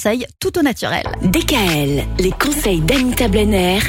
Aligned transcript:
conseils 0.00 0.26
tout 0.38 0.56
au 0.56 0.62
naturel. 0.62 1.02
DKL, 1.22 2.04
les 2.20 2.30
conseils 2.30 2.80
d'Anita 2.80 3.26
Blenner, 3.26 3.80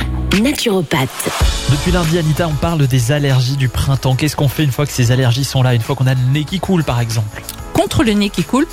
naturopathe. 0.42 1.30
Depuis 1.70 1.92
lundi, 1.92 2.18
Anita, 2.18 2.48
on 2.48 2.56
parle 2.56 2.88
des 2.88 3.12
allergies 3.12 3.58
du 3.58 3.70
printemps. 3.70 4.16
Qu'est-ce 4.16 4.36
qu'on 4.36 4.48
fait 4.48 4.64
une 4.64 4.72
fois 4.72 4.88
que 4.88 4.92
ces 4.92 5.12
allergies 5.12 5.44
sont 5.44 5.62
là, 5.62 5.76
une 5.76 5.82
fois 5.82 5.96
qu'on 5.96 6.08
a 6.08 6.16
le 6.16 6.22
nez 6.34 6.46
qui 6.46 6.60
coule, 6.60 6.84
par 6.84 7.00
exemple? 7.00 7.44
Contre 7.74 8.04
le 8.04 8.14
nez 8.14 8.32
qui 8.32 8.44
coule, 8.44 8.66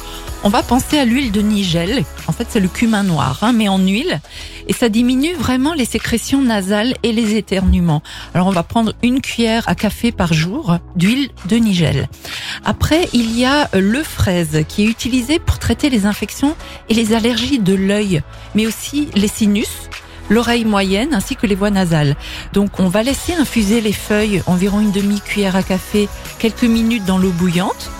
on 0.44 0.48
va 0.48 0.62
penser 0.62 0.98
à 0.98 1.04
l'huile 1.04 1.30
de 1.30 1.42
nigel. 1.42 2.04
En 2.26 2.32
fait, 2.32 2.46
c'est 2.48 2.60
le 2.60 2.68
cumin 2.68 3.02
noir, 3.02 3.40
hein, 3.42 3.52
mais 3.52 3.68
en 3.68 3.78
huile. 3.78 4.20
Et 4.68 4.72
ça 4.72 4.88
diminue 4.88 5.34
vraiment 5.34 5.74
les 5.74 5.84
sécrétions 5.84 6.40
nasales 6.40 6.94
et 7.02 7.12
les 7.12 7.34
éternuements. 7.34 8.02
Alors, 8.32 8.46
on 8.46 8.52
va 8.52 8.62
prendre 8.62 8.94
une 9.02 9.20
cuillère 9.20 9.68
à 9.68 9.74
café 9.74 10.10
par 10.10 10.32
jour 10.32 10.78
d'huile 10.96 11.28
de 11.48 11.56
nigel. 11.56 12.08
Après, 12.68 13.08
il 13.12 13.38
y 13.38 13.44
a 13.44 13.68
le 13.72 14.02
fraise 14.02 14.64
qui 14.68 14.82
est 14.82 14.86
utilisé 14.86 15.38
pour 15.38 15.60
traiter 15.60 15.88
les 15.88 16.04
infections 16.04 16.56
et 16.88 16.94
les 16.94 17.14
allergies 17.14 17.60
de 17.60 17.74
l'œil, 17.74 18.22
mais 18.56 18.66
aussi 18.66 19.08
les 19.14 19.28
sinus 19.28 19.68
l'oreille 20.28 20.64
moyenne 20.64 21.14
ainsi 21.14 21.36
que 21.36 21.46
les 21.46 21.54
voies 21.54 21.70
nasales. 21.70 22.16
Donc 22.52 22.80
on 22.80 22.88
va 22.88 23.04
laisser 23.04 23.34
infuser 23.34 23.80
les 23.80 23.92
feuilles 23.92 24.42
environ 24.46 24.80
une 24.80 24.90
demi-cuillère 24.90 25.54
à 25.54 25.62
café 25.62 26.08
quelques 26.40 26.64
minutes 26.64 27.04
dans 27.04 27.18
l'eau 27.18 27.30
bouillante. 27.30 27.90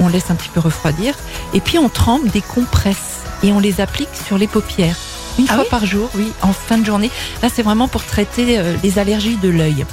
On 0.00 0.08
laisse 0.08 0.30
un 0.32 0.34
petit 0.34 0.48
peu 0.48 0.58
refroidir 0.58 1.14
et 1.54 1.60
puis 1.60 1.78
on 1.78 1.88
trempe 1.88 2.26
des 2.32 2.40
compresses 2.42 3.20
et 3.44 3.52
on 3.52 3.60
les 3.60 3.80
applique 3.80 4.08
sur 4.26 4.36
les 4.36 4.48
paupières. 4.48 4.96
Une 5.38 5.46
Ah 5.48 5.54
fois 5.54 5.62
oui? 5.62 5.68
par 5.70 5.86
jour, 5.86 6.08
oui, 6.16 6.32
en 6.42 6.52
fin 6.52 6.78
de 6.78 6.84
journée. 6.84 7.10
Là, 7.42 7.48
c'est 7.54 7.62
vraiment 7.62 7.88
pour 7.88 8.02
traiter 8.04 8.58
euh, 8.58 8.74
les 8.82 8.98
allergies 8.98 9.36
de 9.36 9.48
l'œil. 9.50 9.84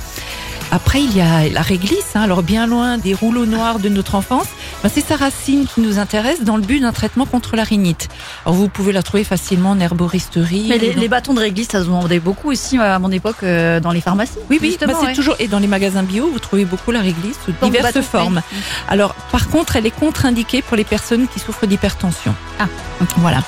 Après, 0.72 1.02
il 1.02 1.16
y 1.16 1.22
a 1.22 1.50
la 1.50 1.62
réglisse, 1.62 2.16
hein, 2.16 2.22
alors 2.22 2.44
bien 2.44 2.68
loin 2.68 2.98
des 2.98 3.14
rouleaux 3.14 3.46
noirs 3.46 3.80
de 3.80 3.90
notre 3.90 4.16
enfance. 4.16 4.48
Ben, 4.82 4.90
c'est 4.94 5.06
sa 5.06 5.16
racine 5.16 5.66
qui 5.68 5.82
nous 5.82 6.00
intéresse 6.00 6.44
dans 6.44 6.58
le 6.58 6.64
but 6.64 6.80
d'un 6.80 6.92
traitement 6.92 7.26
contre 7.26 7.56
la 7.56 7.64
rhinite. 7.64 8.10
Alors, 8.46 8.56
vous 8.56 8.70
pouvez 8.70 8.92
la 8.92 9.04
trouver 9.04 9.24
facilement 9.24 9.72
en 9.72 9.80
herboristerie. 9.80 10.66
Mais 10.70 10.78
les, 10.78 11.08
bâtons 11.08 11.34
de 11.34 11.40
réglisse, 11.40 11.70
ça 11.70 11.80
se 11.80 11.86
vendait 11.86 12.20
beaucoup 12.20 12.52
aussi 12.52 12.78
à 12.78 13.00
mon 13.00 13.12
époque 13.12 13.44
euh, 13.44 13.80
dans 13.80 13.92
les 13.92 14.02
pharmacies. 14.02 14.40
Oui, 14.50 14.60
oui, 14.62 14.78
bah, 14.80 14.88
c'est 15.00 15.06
ouais. 15.08 15.14
toujours 15.14 15.36
et 15.40 15.48
dans 15.48 15.60
les 15.60 15.68
magasins 15.68 16.04
bio, 16.04 16.30
vous 16.32 16.40
trouvez 16.40 16.66
beaucoup 16.66 16.92
la 16.92 17.02
réglisse 17.02 17.38
sous 17.46 17.54
diverses 17.66 18.02
formes. 18.02 18.42
Alors, 18.88 19.16
par 19.32 19.50
contre, 19.50 19.76
elle 19.76 19.86
est 19.86 19.92
contre-indiquée 19.92 20.62
pour 20.62 20.78
les 20.78 20.84
personnes 20.84 21.28
qui 21.28 21.40
souffrent 21.40 21.68
d'hypertension. 21.68 22.36
Ah. 22.60 22.68
voilà. 23.18 23.44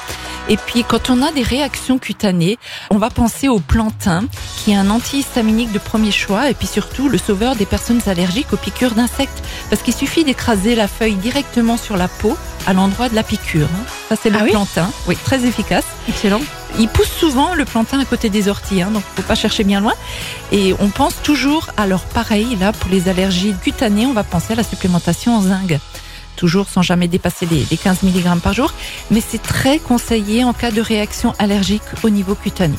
Et 0.48 0.58
puis, 0.58 0.84
quand 0.84 1.10
on 1.10 1.22
a 1.24 1.32
des 1.32 1.42
réactions 1.42 1.98
cutanées, 1.98 2.58
on 2.92 2.98
va 2.98 3.10
penser 3.10 3.48
au 3.48 3.60
plantain, 3.60 4.26
qui 4.58 4.72
est 4.72 4.76
un 4.76 4.90
antihistaminique 4.90 5.72
de 5.72 5.80
premier 5.80 6.12
choix, 6.12 6.50
et 6.50 6.54
puis 6.54 6.68
surtout 6.68 7.10
le 7.10 7.18
sauveur 7.18 7.56
des 7.56 7.66
personnes 7.66 8.02
allergiques 8.06 8.54
aux 8.54 8.58
piqûres 8.58 8.94
d'insectes, 8.94 9.44
parce 9.70 9.82
qu'il 9.82 9.94
suffit 9.96 10.24
d'écraser 10.24 10.76
la 10.76 10.88
feuille 10.88 11.16
directement 11.16 11.78
sur 11.78 11.98
la 11.98 12.08
peau, 12.08 12.38
à 12.68 12.74
l'endroit 12.74 13.10
de 13.10 13.16
la 13.16 13.24
piqûre. 13.24 13.68
hein. 13.74 13.86
Ça, 14.10 14.16
c'est 14.22 14.30
le 14.30 14.38
Ah 14.40 14.44
oui 14.44 14.52
plantain. 14.52 14.90
Oui, 15.08 15.16
très 15.24 15.46
efficace. 15.46 15.86
Excellent. 16.08 16.42
Il 16.78 16.90
pousse 16.90 17.10
souvent 17.10 17.54
le 17.54 17.64
plantain 17.64 18.00
à 18.00 18.06
côté 18.06 18.30
des 18.30 18.48
orties, 18.48 18.82
hein, 18.82 18.90
donc 18.92 19.04
faut 19.16 19.22
pas 19.22 19.36
chercher 19.36 19.64
bien 19.64 19.80
loin. 19.82 19.94
Et 20.52 20.74
on 20.80 20.90
pense 20.90 21.16
toujours, 21.24 21.68
alors 21.78 22.02
pareil, 22.02 22.56
là 22.60 22.72
pour 22.74 22.92
les 22.92 23.08
allergies 23.08 23.56
cutanées, 23.64 24.06
on 24.06 24.14
va 24.14 24.24
penser 24.24 24.54
à 24.54 24.56
la 24.58 24.64
supplémentation 24.64 25.36
en 25.38 25.42
zinc. 25.42 25.80
Toujours 26.36 26.68
sans 26.68 26.82
jamais 26.82 27.08
dépasser 27.08 27.46
les, 27.46 27.66
les 27.70 27.78
15 27.78 28.04
mg 28.04 28.40
par 28.40 28.54
jour, 28.54 28.74
mais 29.12 29.22
c'est 29.22 29.42
très 29.42 29.80
conseillé 29.80 30.44
en 30.44 30.54
cas 30.54 30.72
de 30.72 30.82
réaction 30.82 31.34
allergique 31.40 31.82
au 32.04 32.10
niveau 32.10 32.36
cutané. 32.36 32.76